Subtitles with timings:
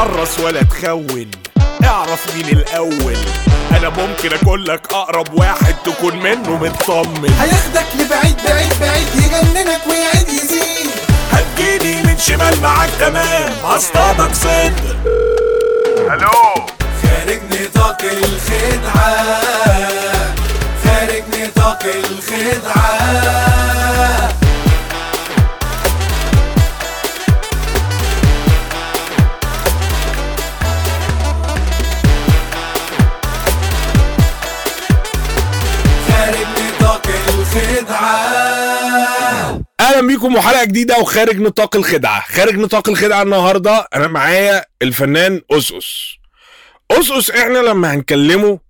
[0.00, 1.30] تحرص ولا تخون.
[1.84, 3.16] اعرف مين الأول.
[3.76, 10.28] أنا ممكن اكون لك أقرب واحد تكون منه مطمن هياخدك لبعيد بعيد بعيد يجننك ويعيد
[10.28, 10.90] يزيد.
[11.32, 13.52] هتجيني من شمال معاك تمام.
[13.64, 14.96] هصطادك صد
[15.98, 16.66] ألو؟
[17.02, 19.40] خارج نطاق الخدعة.
[20.84, 23.20] خارج نطاق الخدعة.
[40.00, 42.20] أهلا بيكم وحلقة جديدة وخارج نطاق الخدعة.
[42.20, 46.16] خارج نطاق الخدعة النهارده أنا معايا الفنان أسس.
[46.90, 48.60] أسس إحنا لما هنكلمه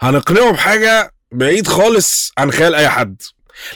[0.00, 3.22] هنقنعه بحاجة بعيد خالص عن خيال أي حد.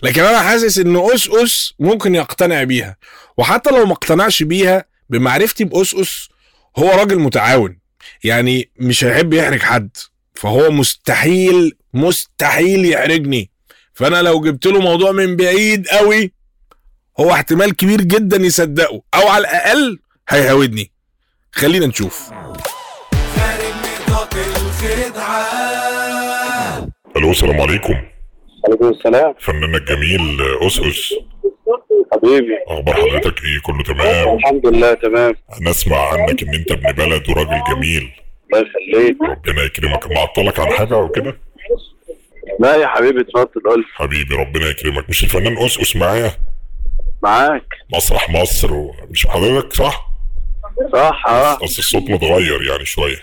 [0.03, 2.97] لكن أنا حاسس إن أسس ممكن يقتنع بيها.
[3.37, 6.29] وحتى لو ما اقتنعش بيها بمعرفتي بأسس
[6.79, 7.79] هو راجل متعاون.
[8.25, 9.97] يعني مش هيحب يحرج حد.
[10.35, 13.51] فهو مستحيل مستحيل يحرجني.
[13.95, 16.36] فأنا لو جبت له موضوع من بعيد قوي
[17.21, 20.91] هو احتمال كبير جدا يصدقه أو على الأقل هيهاودني.
[21.53, 22.31] خلينا نشوف.
[23.37, 23.75] خارج
[24.09, 25.47] نطاق الخدعة
[27.17, 27.95] ألو السلام عليكم.
[28.67, 29.35] عليكم السلام.
[29.41, 31.15] فناننا الجميل أس أس.
[32.13, 32.59] حبيبي.
[32.69, 35.35] أخبار حضرتك إيه؟ كله تمام؟ الحمد لله تمام.
[35.61, 38.11] أنا اسمع عنك إن أنت ابن بلد وراجل جميل.
[38.53, 39.17] الله يخليك.
[39.23, 40.11] ربنا يكرمك.
[40.11, 41.39] معطلك عن حاجة أو كده؟
[42.61, 45.11] لا يا حبيبي اتفضل قول حبيبي ربنا يكرمك.
[45.11, 46.33] مش الفنان أوس أوس معايا؟
[47.27, 47.75] معاك.
[47.95, 48.95] مسرح مصر و...
[49.11, 50.11] مش حضرتك صح؟
[50.93, 51.59] صح آه.
[51.65, 53.17] بس الصوت متغير يعني شوية.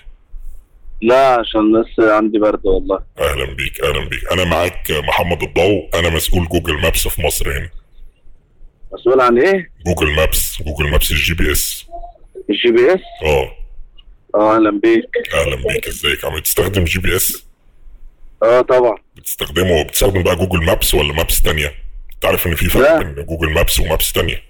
[1.02, 3.00] لا عشان بس عندي برد والله.
[3.20, 4.32] أهلا بيك أهلا بيك.
[4.32, 5.90] أنا معاك محمد الضوء.
[5.94, 7.70] أنا مسؤول Google Maps في مصر هنا.
[8.94, 11.86] مسؤول عن إيه؟ Google Maps Google Maps ال GPS.
[12.50, 13.52] ال GPS؟ آه.
[14.36, 15.10] آه أهلا بيك.
[15.34, 15.88] أهلا بيك.
[15.88, 17.46] ازيك عم بتستخدم GPS؟
[18.44, 18.98] آه طبعا.
[19.16, 21.72] بتستخدمه وبتستخدم بقى Google Maps ولا maps تانية؟
[22.24, 22.98] انت عارف إن في فرق.
[22.98, 24.44] بين Google Maps و maps تانية؟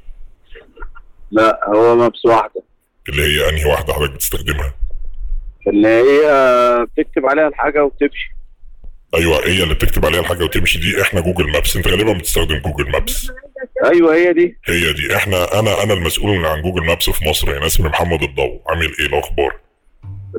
[1.32, 2.64] لا هو maps واحدة.
[3.10, 4.74] اللي هي أنهي واحدة حضرتك بتستخدمها؟
[5.68, 8.32] اللي هي بتكتب عليها الحاجة وتمشي
[9.16, 10.80] أيوه هي اللي بتكتب عليها الحاجة وتمشي.
[10.80, 11.76] دي إحنا Google Maps.
[11.76, 13.32] أنت غالبا بتستخدم Google Maps.
[13.86, 14.58] أيوه هي دي.
[14.66, 15.16] هي دي.
[15.16, 19.06] إحنا أنا أنا المسؤول عن Google Maps في مصر هنا اسمي محمد الضوء عامل إيه
[19.06, 19.56] الأخبار؟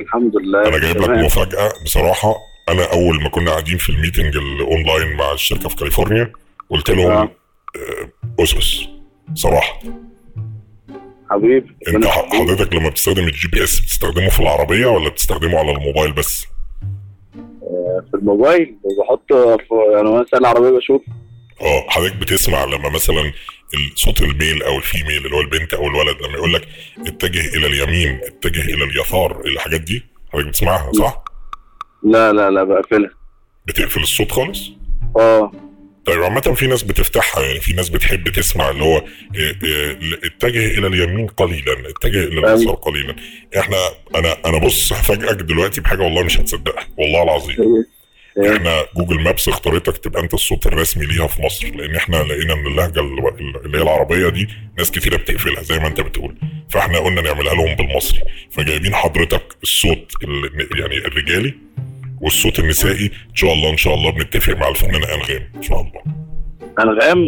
[0.00, 0.68] الحمد لله.
[0.68, 1.24] أنا جايب لك تمام.
[1.24, 1.72] مفاجأة.
[1.84, 2.34] بصراحة
[2.68, 6.32] أنا أول ما كنا قاعدين في ال meeting ال online مع الشركة في كاليفورنيا
[6.74, 7.30] قلت لهم آه.
[7.76, 8.84] آه، اسس
[9.34, 9.80] صراحة
[11.30, 12.06] حبيبي أنت.
[12.06, 16.46] حضرتك لما بتستخدم ال GPS بتستخدمه في العربية ولا بتستخدمه على الموبايل بس؟
[18.10, 19.24] في الموبايل وبحط
[19.68, 21.02] في يعني مثلا العربية بشوف
[21.60, 23.32] آه حضرتك بتسمع لما مثلا
[23.94, 26.68] صوت ال male أو ال female اللي هو البنت أو الولد لما يقول لك
[27.06, 30.02] اتجه إلى اليمين اتجه إلى اليسار الحاجات دي
[30.32, 31.24] حضرتك بتسمعها صح؟
[32.02, 33.10] لا لا لا بقفلها
[33.66, 34.70] بتقفل الصوت خالص؟
[35.18, 35.52] آه
[36.06, 39.04] طيب عامة في ناس بتفتحها يعني في ناس بتحب تسمع اللي هو
[39.34, 43.16] إيه إيه اتجه إلى اليمين قليلا اتجه إلى اليسار قليلا.
[43.59, 43.76] إحنا
[44.14, 47.56] أنا أنا بص هفاجئك دلوقتي بحاجة والله مش هتصدقها والله العظيم.
[47.60, 52.53] إيه؟ إحنا جوجل مابس اختارتك تبقى أنت الصوت الرسمي ليها في مصر لأن إحنا لقينا
[52.54, 54.48] إن اللهجة اللي هي العربية دي
[54.78, 56.37] ناس كتيرة بتقفلها زي ما أنت بتقول.
[56.70, 58.20] فإحنا قلنا نعملها لهم بالمصري.
[58.50, 61.54] فجايبين حضرتك الصوت ال- يعني الرجالي
[62.20, 63.04] والصوت النسائي.
[63.30, 65.50] إن شاء الله إن شاء الله بنتفق مع الفنانه أنغام.
[65.56, 66.02] إن شاء الله.
[66.80, 67.19] أنغام؟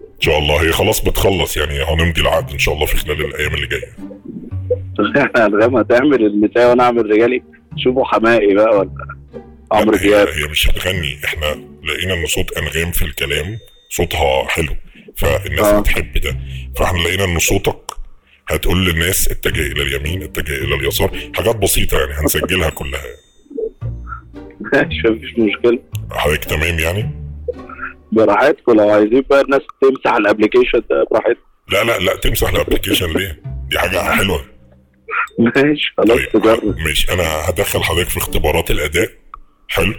[0.00, 0.62] إن شاء الله.
[0.62, 3.96] هي خلاص بتخلص يعني هنمضي العقد إن شاء الله في خلال الأيام اللي جاية.
[5.46, 7.42] أنغام هتعمل النساء وأنا أعمل رجالي؟
[7.76, 8.90] شوفوا حمائي بقى ولا
[9.72, 10.28] عمرو دياب.
[10.28, 11.18] هي مش هتغني.
[11.24, 11.46] إحنا
[11.84, 13.58] لقينا إن صوت أنغام في الكلام
[13.90, 14.76] صوتها حلو
[15.16, 15.80] فالناس آه.
[15.80, 16.36] بتحب ده.
[16.76, 17.80] فإحنا لقينا إن صوتك
[18.48, 21.10] هتقول للناس اتجه إلى اليمين اتجه إلى اليسار.
[21.36, 23.02] حاجات بسيطة يعني هنسجلها كلها.
[24.72, 25.78] ماشي مفيش مشكلة.
[26.12, 27.10] حضرتك تمام يعني؟
[28.12, 31.40] براحتكم لو عايزين بقى الناس تمسح ال application ده براحتكم.
[31.72, 34.44] لا لا لا تمسح ال application ليه؟ دي حاجة حلوة.
[35.38, 36.76] ماشي خلاص طيب تجرب.
[36.78, 37.12] ماشي.
[37.12, 39.08] أنا هدخل حضرتك في اختبارات الأداء.
[39.68, 39.92] حلو.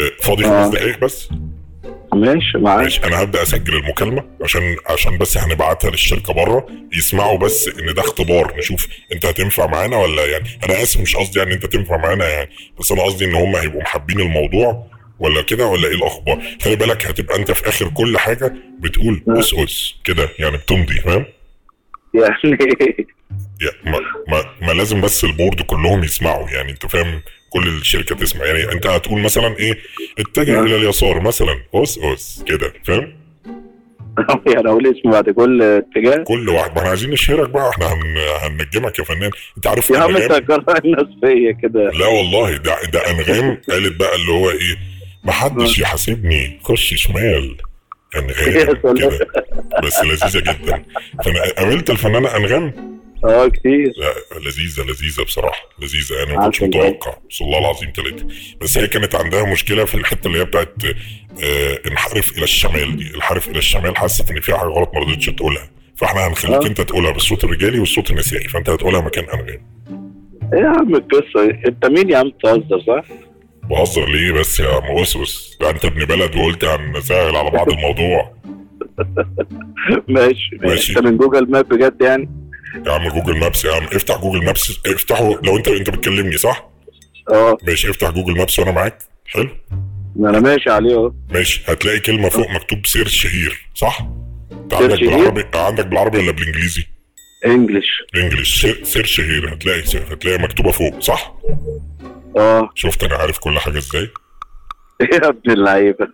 [0.00, 0.64] آه، فاضي آه.
[0.64, 1.28] خمس دقايق بس؟
[2.14, 2.82] ماشي معاك.
[2.84, 8.02] ماشي أنا هبدأ أسجل المكالمة عشان عشان بس هنبعتها للشركة بره يسمعوا بس إن ده
[8.02, 10.44] اختبار نشوف أنت هتنفع معانا ولا يعني.
[10.64, 12.50] أنا آسف مش قصدي يعني أنت تنفع معانا يعني
[12.80, 14.86] بس أنا قصدي إن هم هيبقوا محبين الموضوع
[15.18, 19.54] ولا كده ولا إيه الأخبار؟ خلي بالك هتبقى أنت في آخر كل حاجة بتقول اس
[19.54, 21.24] اس كده يعني بتمضي فاهم
[22.60, 23.06] يعني.
[23.62, 27.22] يا ما, ما, ما لازم بس ال board كلهم يسمعوا يعني أنت فاهم
[27.54, 28.44] كل الشركة تسمع.
[28.44, 29.78] يعني أنت هتقول مثلا إيه؟
[30.18, 31.60] اتجه إلى اليسار مثلا.
[31.74, 32.72] اس اس كده.
[32.84, 33.12] فاهم؟
[34.54, 36.24] يعني أقول اسمي بعد كل اتجاه.
[36.24, 36.70] كل واحد.
[36.70, 37.70] ما إحنا عايزين نشهرك بقى.
[37.70, 38.16] إحنا هن...
[38.42, 39.30] هننجمك يا فنان.
[39.56, 40.32] أنت عارف يا عم؟ انت
[40.84, 41.90] الناس فيا كده.
[41.90, 42.56] لا والله.
[42.56, 44.76] ده ده أنغام قالت بقى اللي هو إيه؟
[45.24, 46.60] محدش يحاسبني.
[46.62, 47.56] خش شمال.
[48.16, 48.52] أنغام.
[48.84, 49.28] كده.
[49.82, 50.84] بس لذيذة جدا.
[51.24, 56.66] فأنا قابلت الفنانة أنغام؟ آه كتير لا لذيذة لذيذة بصراحة لذيذة أنا ما كنتش عسل.
[56.68, 58.26] متوقع بس الله العظيم ثلاثة
[58.60, 60.74] بس هي كانت عندها مشكلة في الحتة اللي هي بتاعت
[61.44, 65.26] آه انحرف إلى الشمال دي الحرف إلى الشمال حست إن فيها حاجة غلط ما رضتش
[65.26, 66.66] تقولها فإحنا هنخليك آه.
[66.66, 69.66] أنت تقولها بالصوت الرجالي والصوت النسائي فأنت هتقولها مكان أنغام
[70.54, 73.04] إيه يا عم القصة؟ أنت مين يا عم تهزر صح؟
[73.70, 78.34] بهزر ليه بس يا اوس اوس ده أنت ابن بلد وقلت هنسهل على بعض الموضوع
[80.08, 80.56] ماشي.
[80.62, 82.28] ماشي أنت من جوجل ماب بجد يعني؟
[82.86, 86.68] يا عم جوجل مابس يا عم افتح جوجل مابس افتحه لو انت انت بتكلمني صح؟
[87.32, 87.58] آه.
[87.62, 89.48] ماشي افتح جوجل مابس وأنا معاك حلو؟
[90.16, 91.12] ما أنا ماشي عليه اهو.
[91.30, 93.98] ماشي هتلاقي كلمة فوق مكتوب search here صح؟
[94.52, 96.84] انت عندك؟ بالعربي عندك بالعربي ولا بالإنجليزي؟
[97.46, 97.86] English
[98.16, 99.80] English sear- search here هتلاقي
[100.12, 101.34] هتلاقي مكتوبة فوق صح؟
[102.36, 102.68] آه.
[102.74, 104.08] شفت أنا عارف كل حاجة إزاي؟
[105.00, 106.08] يا ابن اللعيبة.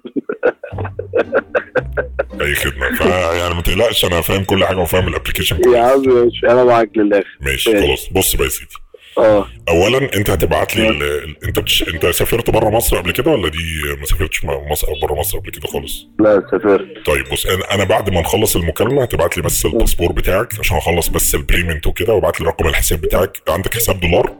[2.40, 2.94] أي خدمة.
[2.96, 6.64] فيعني ما تقلقش أنا فاهم كل حاجة وفاهم ال application يا كويس عم ماشي أنا
[6.64, 7.38] معاك للآخر.
[7.40, 7.80] ماشي.
[7.86, 8.08] خلاص.
[8.12, 8.70] بص بقى يا سيدي.
[9.18, 9.46] آه.
[9.68, 11.82] اولا أنت هتبعت لي ال- أنت بتش...
[11.88, 13.58] أنت سافرت بره مصر قبل كده ولا دي
[14.00, 17.06] ما سافرتش مصر بره مصر قبل كده خالص؟ لا سافرت.
[17.06, 21.08] طيب بص أنا أنا بعد ما نخلص المكالمة هتبعت لي بس الباسبور بتاعك عشان أخلص
[21.08, 23.42] بس ال payment وكده وأبعت لي رقم الحساب بتاعك.
[23.48, 24.34] عندك حساب دولار؟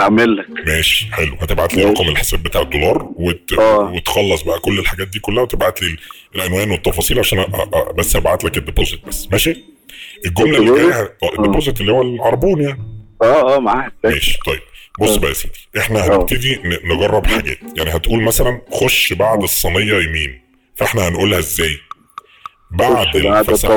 [0.00, 0.46] هعمل لك.
[0.66, 1.34] ماشي حلو.
[1.40, 1.84] هتبعت لي.
[1.84, 3.52] رقم الحساب بتاع الدولار وت...
[3.52, 3.78] آه.
[3.94, 5.96] وتخلص بقى كل الحاجات دي كلها وتبعت لي
[6.34, 7.42] العنوان والتفاصيل عشان أ...
[7.74, 7.92] أ...
[7.92, 9.28] بس ابعت لك ال deposit بس.
[9.32, 9.64] ماشي؟
[10.26, 12.82] الجملة اللي؟ جاية آه، ال deposit اللي هو العربون يعني.
[13.22, 13.92] آه آه معاك.
[14.04, 14.60] ماشي طيب.
[15.00, 15.18] بص آه.
[15.18, 16.16] بقى يا سيدي إحنا آه.
[16.16, 17.58] هنبتدي نجرب حاجات.
[17.76, 20.40] يعني هتقول مثلا خش بعد الصينية يمين.
[20.74, 21.78] فإحنا هنقولها إزاي؟
[22.70, 23.72] بعد الفسحة.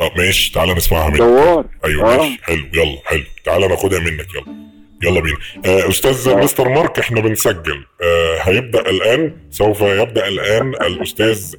[0.00, 0.52] آه ماشي.
[0.52, 1.18] تعالى نسمعها منك.
[1.18, 2.16] دوار أيوه آه.
[2.16, 3.24] ماشي حلو يلا حلو.
[3.44, 4.59] تعالى ناخدها منك يلا.
[5.02, 5.36] يلا بينا.
[5.66, 6.36] آه أستاذ آه.
[6.36, 7.84] مستر مارك إحنا بنسجل.
[8.02, 11.54] آه هيبدأ الآن سوف يبدأ الآن الأستاذ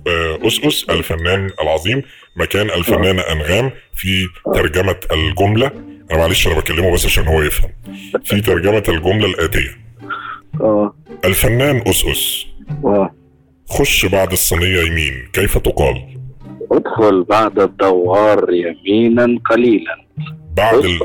[0.48, 2.04] اسس الفنان العظيم
[2.36, 5.72] مكان الفنانه أنغام في ترجمة الجملة.
[6.12, 7.72] أنا معلش أنا بكلمه بس عشان هو يفهم.
[8.24, 9.78] في ترجمة الجملة الآتية.
[10.62, 10.96] آه.
[11.26, 12.46] الفنان اسس
[12.86, 13.16] آه.
[13.70, 15.30] خش بعد الصينية يمين.
[15.34, 16.18] كيف تقال؟
[16.72, 19.96] ادخل بعد الدوار يمينا قليلا.
[20.58, 21.00] بعد ال...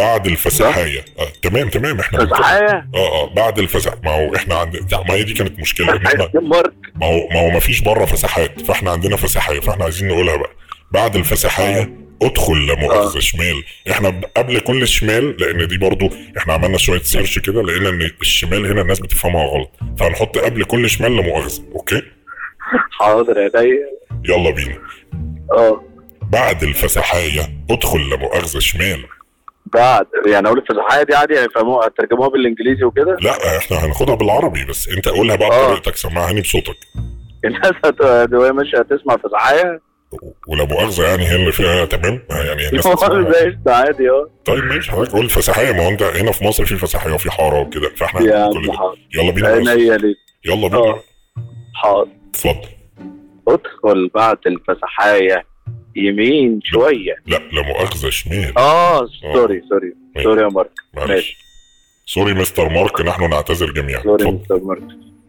[0.00, 1.04] بعد الفسحاية.
[1.18, 3.94] آه تمام تمام إحنا فتحية آه آه بعد الفسح.
[4.04, 6.00] ما هو إحنا عند ما هي دي كانت مشكلة.
[6.94, 10.50] ما هو ما هو ما فيش بره فسحات فإحنا عندنا فسحاية فإحنا عايزين نقولها بقى.
[10.90, 11.90] بعد الفسحاية
[12.22, 13.64] ادخل لا مؤاخذه شمال.
[13.90, 18.66] إحنا قبل كل شمال لأن دي برضو إحنا عملنا شوية search كده لقينا إن الشمال
[18.66, 19.70] هنا الناس بتفهمها غلط.
[19.98, 22.02] فهنحط قبل كل شمال لا مؤاخذه okay؟
[22.90, 23.80] حاضر يا ضيق
[24.28, 24.78] يلا بينا.
[25.52, 25.84] آه.
[26.22, 29.04] بعد الفسحاية ادخل لا مؤاخذه شمال.
[29.74, 30.06] بعد.
[30.26, 34.88] يعني أقول الفسحية دي عادي هيفهموها هترجموها بالإنجليزي وكده؟ لا إحنا هناخدها بالعربي بس.
[34.88, 35.64] أنت قولها بقى آه.
[35.66, 36.76] بطريقتك سمعهاني بصوتك.
[37.44, 39.80] الناس هت- وهي ماشية هتسمع فسحية
[40.48, 42.86] ولا مؤاخذة يعني هي اللي فيها تمام؟ يعني الناس.
[43.34, 44.30] زي عادي آه.
[44.44, 47.60] طيب ماشي حضرتك قول فسحيه ما هو أنت هنا في مصر في فسحيه وفي حارة
[47.60, 48.72] وكده فإحنا يا كل ده.
[49.14, 49.68] يلا بينا بس.
[49.68, 50.16] عينيا ليك.
[50.44, 50.78] يلا بينا.
[50.82, 51.02] آه.
[51.74, 52.08] حاضر.
[52.30, 52.68] اتفضل.
[53.48, 55.44] ادخل بعد الفسحاية
[56.06, 57.14] يمين شوية.
[57.26, 59.94] لا لا مؤاخذه شمال آه sorry sorry.
[60.22, 60.70] sorry يا مارك.
[60.94, 61.10] معلش.
[61.10, 61.36] ماشي.
[62.06, 64.02] sorry mister مارك نحن نعتذر جميعا.
[64.02, 64.82] sorry mister مارك.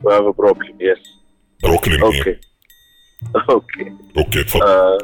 [0.07, 0.99] Have a problem yes.
[1.63, 2.37] بروكلين okay
[3.49, 4.63] okay okay اتفضل.
[4.63, 4.97] آه،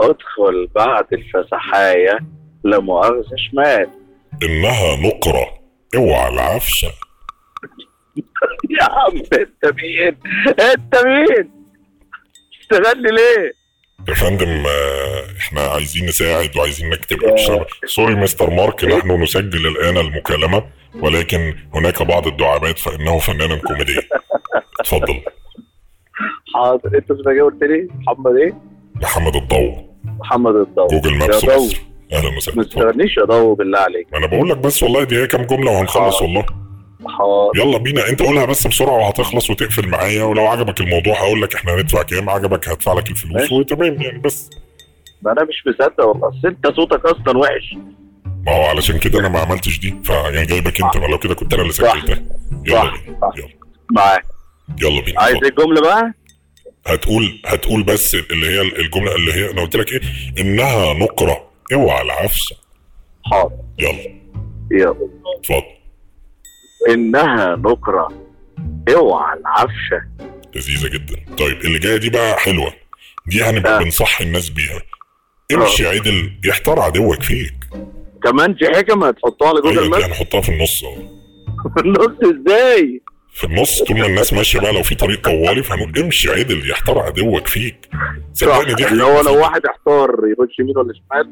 [0.00, 2.18] أدخل بعد الفسحاية
[2.64, 3.88] لا مؤاخذة شمال.
[4.42, 5.62] إنها نقرة.
[5.96, 6.88] اوعى العفشة.
[8.78, 10.16] يا عم انت مين؟
[10.48, 11.50] انت مين؟
[12.70, 13.61] تغني ليه؟
[14.08, 17.18] يا فندم آه، إحنا عايزين نساعد وعايزين نكتب.
[17.86, 24.02] سوري مستر مارك نحن نسجل الآن المكالمة ولكن هناك بعض الدعابات فإنه فنانا كوميديا
[24.80, 25.20] اتفضل
[26.54, 28.54] حاضر إنت اسمك إيه قلت لي؟ محمد إيه؟
[28.94, 31.80] محمد الضوء محمد الضوء جوجل مابس مصر
[32.12, 32.64] أهلا وسهلا ما.
[32.64, 35.70] تستغنيش يا ضوء بالله عليك ما أنا بقول لك بس والله دي هي كام جملة
[35.70, 36.22] وهنخلص.
[36.22, 36.44] والله
[37.08, 37.50] حاضر.
[37.56, 41.74] يلا بينا انت قولها بس بسرعة وهتخلص وتقفل معايا ولو عجبك الموضوع هقول لك إحنا
[41.74, 43.52] هندفع كام عجبك هدفع لك الفلوس.
[43.52, 44.50] وتمام يعني بس.
[45.22, 47.74] ما أنا مش مصدق والله اصل انت صوتك أصلا وحش.
[48.46, 51.52] ما هو علشان كده أنا ما عملتش دي فيعني جايبك انت ما لو كده كنت
[51.54, 51.72] أنا اللي.
[51.72, 52.22] سجلتها.
[52.66, 53.48] يلا بينا يلا.
[53.92, 54.24] معاك.
[54.82, 55.36] يلا بينا عايز.
[55.36, 56.12] الجملة بقى؟
[56.86, 60.00] هتقول هتقول بس اللي هي الجملة اللي هي أنا قلت لك إيه؟
[60.38, 62.56] إنها نقرة أوعى العفشه
[63.30, 63.52] حاضر.
[63.78, 64.14] يلا.
[64.70, 64.96] يلا.
[65.38, 65.62] اتفضل.
[66.88, 68.08] إنها نقرة
[68.94, 70.02] اوعى العفشة
[70.54, 71.16] لذيذة جدا.
[71.38, 72.72] طيب اللي جاية دي بقى حلوة.
[73.26, 73.82] دي هنبقى آه.
[73.82, 74.82] بنصحي الناس بيها.
[75.54, 77.54] امشي عدل يحتار عدوك فيك.
[78.24, 80.96] كمان في حكمة تحطها على جوجل أيوه دي ماب هنحطها في النص أهو.
[81.76, 83.00] في النص إزاي؟
[83.34, 86.98] في النص طول ما الناس ماشية بقى لو في طريق طوالي فهنقول امشي عدل يحتار
[86.98, 87.88] عدوك فيك.
[88.34, 89.38] صدقني دي اللي هو لو.
[89.40, 91.30] واحد احتار يخش يمين ولا شمال؟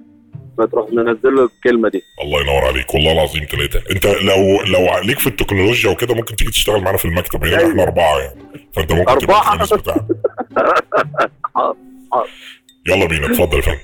[0.60, 2.02] فتروح منزل له الكلمة دي.
[2.22, 6.50] الله ينور عليك والله العظيم ثلاثة انت لو لو عليك في التكنولوجيا وكده ممكن تيجي
[6.50, 7.70] تشتغل معانا في المكتب هنا أيوة.
[7.70, 8.40] إحنا أربعة يعني.
[8.74, 10.04] فأنت ممكن حاضر.
[12.88, 13.78] يلا بينا اتفضل يا فندم.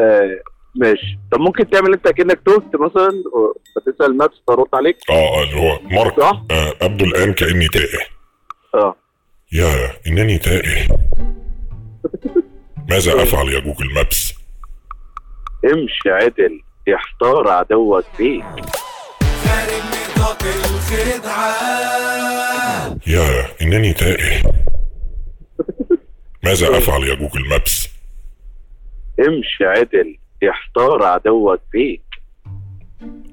[0.00, 0.40] آه،
[0.74, 1.18] ماشي.
[1.32, 3.12] طب ممكن تعمل انت كأنك توست مثلا
[3.76, 7.98] فتسال مابس ترد عليك؟ آه آه اللي هو مارك صح؟ آه ابدو الآن كأني تائه
[8.74, 8.94] آه.
[9.52, 10.88] يا إنني تائه
[12.90, 14.32] ماذا أفعل يا جوجل مابس؟
[15.64, 18.44] امشي عدل يحتار عدوك فيك.
[19.44, 19.82] خارج
[20.16, 21.54] نطاق الخدعة
[23.06, 24.42] يا إنني تائه.
[26.44, 27.88] ماذا أفعل يا جوجل مابس؟
[29.20, 31.60] امشي عدل يحتار عدوك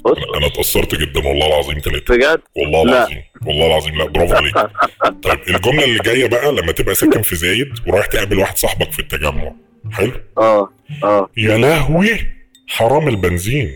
[0.06, 0.18] بص.
[0.38, 2.98] أنا اتأثرت جدا والله العظيم ثلاثة بجد؟ والله لا.
[2.98, 4.56] العظيم والله العظيم لا برافو عليك.
[5.26, 9.00] طيب الجملة اللي جاية بقى لما تبقى ساكن في زايد ورايح تقابل واحد صاحبك في
[9.00, 9.52] التجمع.
[9.92, 10.12] حلو.
[10.38, 10.70] آه
[11.04, 11.30] آه.
[11.38, 12.20] يا لهوي
[12.68, 13.72] حرام البنزين.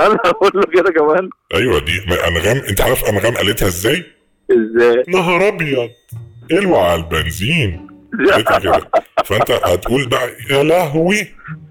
[0.00, 1.30] أنا هقول له كده كمان.
[1.54, 1.92] أيوه دي
[2.28, 4.04] أنغام أنت عارف أنغام قالتها إزاي؟
[4.50, 5.90] إزاي؟ نهار أبيض.
[6.52, 7.86] الوع على البنزين.
[8.32, 8.90] قالتها كده.
[9.24, 11.26] فأنت هتقول بقى يا لهوي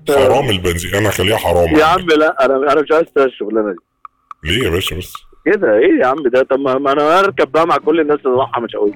[0.10, 0.96] حرام البنزين.
[0.96, 1.76] أنا هخليها حرام.
[1.76, 3.78] يا عم لا أنا أنا مش عايز أشتغل الشغلانة دي.
[4.44, 5.14] ليه يا باشا بس؟
[5.46, 8.62] كده إيه يا عم ده؟ طب ما أنا أركب بقى مع كل الناس اللي رايحه
[8.62, 8.94] مشاوير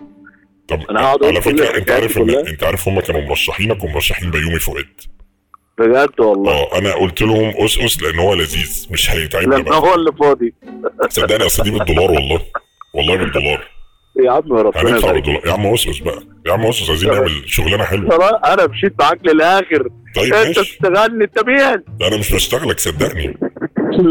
[0.68, 2.30] طب أنا هقعد على فكرة أنت عارف إن.
[2.30, 4.86] أنت عارف هم كانوا مرشحينك ومرشحين بيومي فؤاد.
[5.80, 6.52] بجد والله.
[6.52, 10.54] آه أنا قلت لهم اوس اوس لأن هو لذيذ مش هيتعبني لأن هو اللي فاضي.
[11.10, 12.42] صدقني اصل دي بالدولار والله.
[12.94, 13.68] والله بالدولار.
[14.26, 16.20] يا عم ربنا هندفع يبارك بالدولار؟ يا عم اوس اوس بقى.
[16.46, 18.30] يا عم اوس اوس عايزين نعمل شغلانة حلوة.
[18.54, 19.90] أنا مشيت معاك للآخر.
[20.16, 20.62] طيب أنت ماشي.
[20.72, 23.28] تشتغلني أنت مين؟ أنا مش بشتغلك صدقني.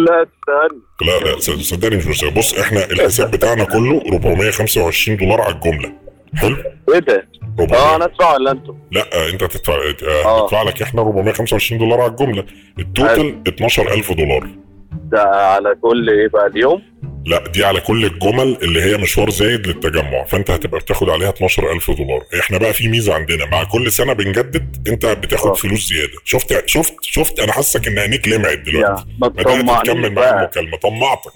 [0.06, 2.30] لا تستنى لا لا صد- صدقني مش بشتغل.
[2.30, 5.92] بص إحنا الحساب بتاعنا كله 425 دولار على الجملة.
[6.36, 6.56] حلو.
[6.92, 7.28] إيه ده؟
[7.60, 10.40] 400 آه أنا أدفع ولا أنتوا؟ لا أنت تدفع آه، آه.
[10.42, 12.44] هتدفع لك إحنا 425 دولار على الجملة.
[12.78, 14.48] التوتال 12000 دولار.
[14.92, 16.82] ده على كل إيه بقى اليوم؟
[17.26, 21.90] لا دي على كل الجمل اللي هي مشوار زايد للتجمع فأنت هتبقى بتاخد عليها 12000
[21.90, 22.22] دولار.
[22.40, 25.54] إحنا بقى في ميزة عندنا مع كل سنة بنجدد أنت بتاخد آه.
[25.54, 26.12] فلوس زيادة.
[26.24, 29.04] شفت شفت شفت أنا حاسك إن عينيك لمعت دلوقتي.
[29.20, 29.46] ما بدات
[29.86, 30.76] تكمل معايا المكالمة.
[30.76, 31.32] طمعتك.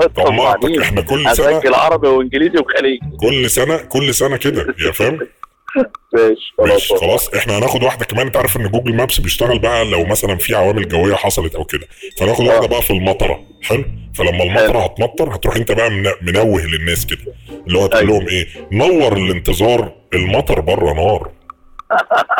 [0.00, 3.00] تطمعنيش إحنا كل سنة اسجل عربي وانجليزي وخليجي.
[3.20, 5.18] كل سنة كل سنة كده يا فاهم؟
[6.14, 6.92] ماشي خلاص.
[6.92, 7.28] خلاص.
[7.34, 8.26] إحنا هناخد واحدة كمان.
[8.26, 11.86] انت عارف ان جوجل مابس بيشتغل بقى لو مثلا في عوامل جوية حصلت أو كده.
[12.18, 12.68] فناخد واحدة آه.
[12.68, 13.40] بقى في المطرة.
[13.62, 17.34] حلو؟ فلما المطرة هتمطر هتروح انت بقى من- منوه للناس كده.
[17.66, 18.18] اللي هو تقول أيوه.
[18.18, 21.30] لهم إيه؟ نور الانتظار المطر بره نار.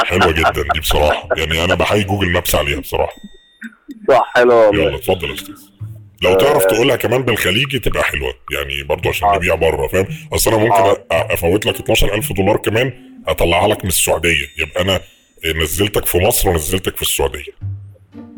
[0.04, 1.28] حلوة جدا دي بصراحة.
[1.37, 3.14] يعني أنا بحيي جوجل مابس عليها بصراحة.
[4.09, 5.54] صح حلو يلا اتفضل يا أستاذ.
[6.23, 9.39] لو تعرف تقولها كمان بالخليجي تبقى حلوة يعني برضو عشان حاضر.
[9.39, 10.75] نبيع بره فاهم أصل أنا ممكن.
[10.95, 12.93] أ- أفوت لك 12000 دولار كمان
[13.27, 15.01] أطلعها لك من السعودية يبقى أنا
[15.63, 17.53] نزلتك في مصر ونزلتك في السعودية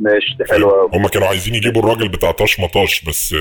[0.01, 3.35] ماشي ده حلو قوي هم كانوا عايزين يجيبوا الراجل بتاع طاش مطاش بس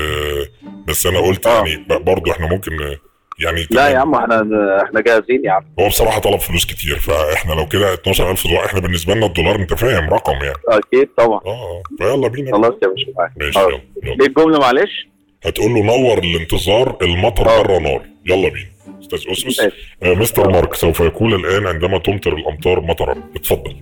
[0.86, 1.54] بس أنا قلت آه.
[1.54, 2.96] يعني ب- برضو إحنا ممكن آه،
[3.44, 3.98] يعني لا يا.
[3.98, 4.36] عم إحنا
[4.82, 5.64] إحنا جاهزين يا عم.
[5.80, 9.74] هو بصراحة طلب فلوس كتير فاحنا لو كده 12000 دولار إحنا بالنسبة لنا الدولار انت
[9.74, 10.54] فاهم رقم يعني.
[10.68, 11.40] أكيد طبعا.
[11.46, 12.52] آه فيلا بينا.
[12.52, 13.58] خلاص يا باشا ماشي.
[13.58, 13.80] يلا
[14.20, 15.08] إيه الجمله معلش؟
[15.44, 17.62] هتقول له نور الانتظار المطر آه.
[17.62, 18.02] بره نار.
[18.26, 18.70] يلا بينا.
[19.02, 19.60] أستاذ اسس.
[20.02, 23.14] آه مستر مارك سوف يقول الآن عندما تمطر الأمطار مطرا.
[23.36, 23.76] اتفضل.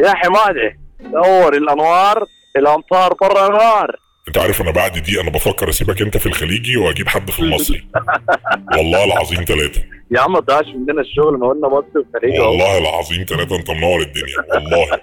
[0.00, 2.24] يا حمادي دور الأنوار
[2.56, 3.96] الأمطار برا نار.
[4.28, 7.86] انت عارف أنا بعد دي أنا بفكر اسيبك انت في الخليجي واجيب حد في المصري.
[8.76, 12.48] والله العظيم ثلاثة يا عم ما تضيعش مننا الشغل ما قلنا مصر وخليج اهو.
[12.50, 14.36] والله العظيم ثلاثة انت منور الدنيا.
[14.54, 15.00] والله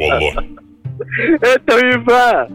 [0.00, 0.38] والله.
[1.56, 2.48] انت مين بقى؟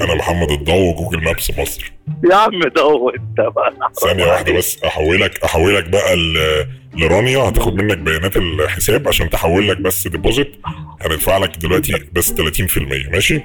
[0.00, 1.92] أنا محمد الضو جوجل مابس مصر.
[2.30, 3.72] يا عم دور انت بقى.
[4.02, 6.16] ثانية واحدة بس أحولك أحولك بقى
[6.94, 7.38] لرانيا.
[7.38, 10.52] هتاخد منك بيانات الحساب عشان تحول لك بس deposit
[11.00, 12.42] هندفع لك دلوقتي بس 30%
[13.12, 13.40] ماشي؟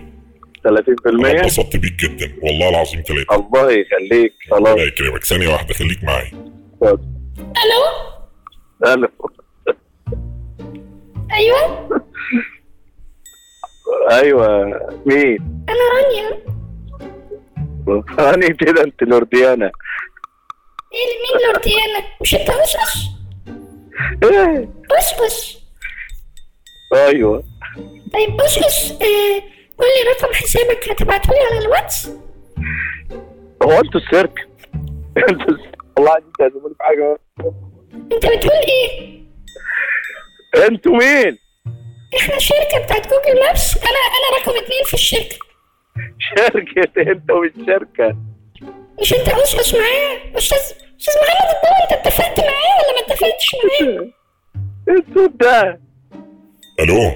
[0.65, 2.35] أنا 30% اتبسطت بيك جدا.
[2.41, 4.33] والله العظيم ثلاثة الله يخليك.
[4.51, 4.67] خلاص.
[4.67, 5.23] الله يكرمك.
[5.23, 6.31] ثانية واحدة خليك معايا.
[7.41, 7.81] ألو؟
[8.93, 9.07] ألو.
[11.31, 11.89] أيوه.
[14.11, 14.65] أيوه.
[15.05, 16.45] مين؟ أنا رانيا.
[18.33, 19.71] أنا كده أنت لورديانا.
[20.93, 23.05] إيه مين لورديانا؟ مش أنت وشوش
[24.23, 24.69] إيه.
[24.91, 25.57] وشوش
[26.93, 27.43] أيوه.
[28.13, 32.09] طيب وشوش آه قول لي رقم حسابك هتبعتولي على الواتس.
[33.63, 34.47] هو أنتوا السيرك؟
[35.17, 35.57] أنتوا.
[35.97, 37.19] والله انت هتقول في حاجة.
[38.11, 39.19] انت بتقول إيه؟
[40.69, 41.37] أنتوا مين؟
[42.17, 43.77] إحنا شركة بتاعت جوجل مابس.
[43.77, 45.37] أنا أنا رقم اتنين في الشركة.
[46.37, 48.17] شركة أنتوا مش شركة.
[49.01, 50.37] مش انت اسس معايا.
[50.37, 50.57] أستاذ
[50.99, 54.11] أستاذ محمد الدولي انت اتفقت معايا ولا ما اتفقتش معايا؟
[54.97, 55.79] أنتوا ده.
[56.79, 57.11] ألو؟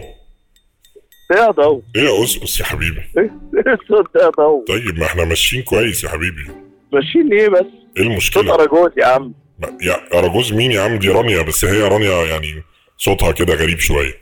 [1.31, 5.25] إيه يا ضو؟ إيه يا اسقس يا حبيبي؟ أنتوا ده يا ضو؟ طيب ما إحنا
[5.25, 6.47] ماشيين كويس يا حبيبي.
[6.93, 9.33] ماشيين إيه بس؟ إيه صوت المشكلة أراجوز يا عم.
[9.59, 12.63] ما- يا أراجوز مين يا عم؟ دي رانيا بس هي رانيا يعني
[12.97, 14.13] صوتها كده غريب شوية.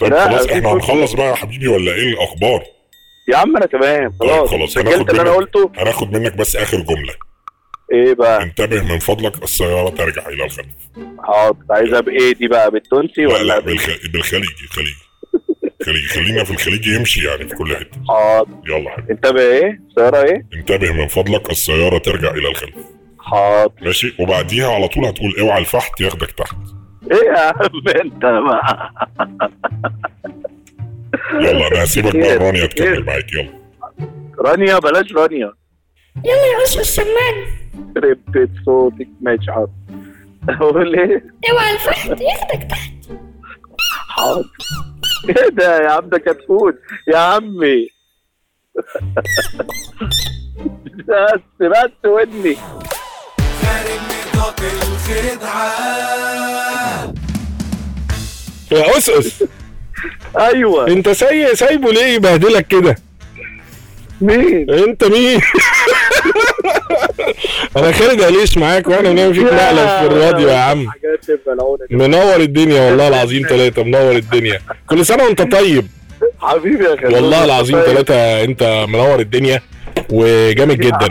[0.00, 2.64] طيب لا، خلاص إحنا صوت- هنخلص بقى يا حبيبي ولا إيه الأخبار؟
[3.28, 4.50] يا عم أنا تمام طيب خلاص.
[4.50, 5.70] خلاص سجلت هناخد اللي أنا قلته.
[5.76, 7.14] هناخد منك بس آخر جملة.
[7.92, 10.66] إيه بقى؟ انتبه من فضلك السيارة ترجع إلى الخلف.
[11.24, 11.56] حاضر.
[11.70, 13.90] عايزها بإيه دي بقى بالتونسي لا ولا لا بال- بالخ...
[14.12, 15.09] بالخليجي خليجي.
[15.86, 18.00] خليجي خلينا في الخليجي يمشي يعني في كل حتة.
[18.08, 19.12] حاضر يلا حبيبي.
[19.12, 22.74] انتبه إيه؟ سيارة إيه؟ انتبه من فضلك السيارة ترجع إلى الخلف.
[23.20, 23.72] حاضر.
[23.82, 26.56] ماشي؟ وبعديها على طول هتقول اوعى الفحت ياخدك تحت.
[27.12, 28.90] إيه يا عم انت بقى؟
[31.44, 33.04] يلا أنا هسيبك بقى رانيا تكمل.
[33.04, 33.50] معاك يلا.
[34.38, 35.52] رانيا بلاش رانيا.
[36.24, 37.46] يلا يا اسس سمعني
[37.96, 39.52] ربت صوتك ماشي.
[39.52, 39.70] حاضر.
[40.60, 42.92] أقول إيه؟ اوعى الفحت ياخدك تحت.
[44.08, 44.44] حاضر.
[45.28, 46.74] إيه ده يا عم ده كتكوت
[47.08, 47.88] يا عمي.
[51.08, 52.56] بس بس ودني.
[53.62, 54.00] خارج
[54.34, 55.70] نطاق الخدعة
[58.72, 59.44] يا اسقس
[60.38, 60.86] أيوه.
[60.88, 62.96] أنت ساي سايبه ليه يبهدلك كده؟
[64.20, 65.40] مين؟ أنت مين؟
[67.76, 70.86] أنا خالد عليش معاك وإحنا فيك مقلب في الراديو يا عم.
[71.90, 74.60] منور الدنيا والله العظيم ثلاثة منور الدنيا.
[74.86, 75.86] كل سنة وأنت طيب.
[76.40, 79.62] حبيبي يا خالد والله العظيم ثلاثة أنت منور الدنيا.
[80.10, 81.08] وجامد جدا.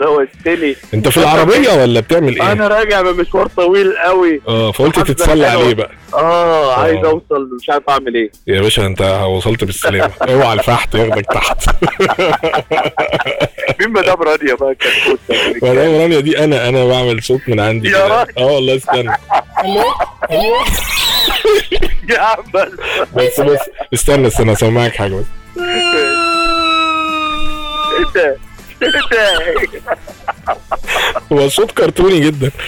[0.00, 4.40] دوشتني انت في العربية ولا بتعمل إيه؟ أنا راجع من مشوار طويل قوي.
[4.48, 5.46] آه فقلت حلوة.
[5.50, 5.90] عليه بقى.
[6.14, 7.06] آه عايز آه.
[7.10, 8.30] اوصل مش عارف اعمل إيه.
[8.46, 10.12] يا باشا انت وصلت بالسلامة.
[10.22, 11.64] اوعى الفحت ياخدك تحت.
[13.80, 15.18] مين مدام رانيا بقى كتكوت
[15.62, 18.06] مدام رانيا دي أنا أنا بعمل صوت من عندي يا.
[18.06, 18.32] راجل.
[18.38, 19.16] آه والله استنى.
[22.10, 22.42] يا عم.
[22.54, 22.68] بس
[23.16, 23.60] بس بس
[23.94, 25.24] استنى استنى أسمعك حاجة بس.
[31.32, 32.50] هو صوت كرتوني جدا.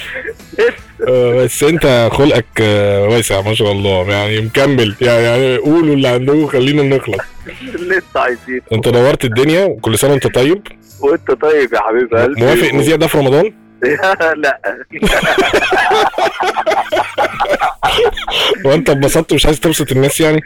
[1.09, 4.11] آه، بس انت خلقك آه، واسع ما شاء الله.
[4.11, 4.95] يعني مكمل.
[5.01, 7.19] يعني, يعني قولوا اللي عندكم خلينا نخلص.
[7.75, 10.63] اللي انت عايزينه انت نورت الدنيا وكل سنة وانت طيب؟
[11.01, 12.41] وانت طيب يا حبيب قلبي.
[12.41, 13.53] موافق نذيع ده في رمضان؟
[14.43, 14.61] لا.
[18.65, 20.41] وانت اتبسطت؟ ومش عايز تبسط الناس يعني؟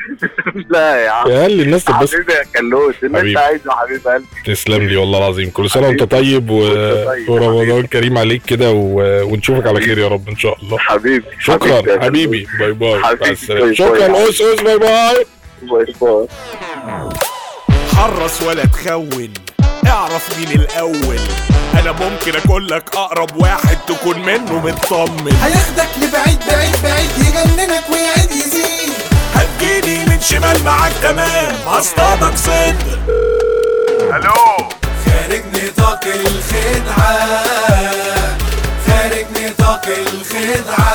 [0.70, 1.30] لا يا عم.
[1.30, 3.20] يا قال الناس تتبسط حبيبي يا كلوش اللي.
[3.20, 4.26] انت عايزة يا حبيب قلبي.
[4.46, 5.50] تسلم لي والله العظيم.
[5.50, 6.68] كل سنة وانت طيب و...
[7.04, 7.28] طيب.
[7.28, 9.02] ورمضان كريم عليك كده و...
[9.32, 10.78] ونشوفك على خير يا رب إن شاء الله.
[10.78, 11.26] حبيبي.
[11.40, 12.02] شكرا.
[12.02, 12.98] حبيبي bye bye.
[12.98, 13.30] مع حبيبي.
[13.30, 13.60] السلامة.
[13.60, 13.76] bye bye.
[13.76, 14.28] شكرا.
[14.28, 15.26] اوس اوس bye bye.
[15.62, 16.26] bye bye.
[17.96, 19.32] حرص ولا تخون.
[19.86, 21.20] اعرف مين الأول.
[21.80, 28.30] أنا ممكن اكون لك اقرب واحد تكون منه مطمن هياخدك لبعيد بعيد بعيد يجننك ويعيد
[28.30, 28.92] يزيد.
[29.34, 31.54] هتجيني من شمال معاك تمام.
[31.66, 32.76] هصطادك صد
[35.06, 37.44] خارج نطاق الخدعة.
[38.86, 40.92] خارج نطاق الخدعة.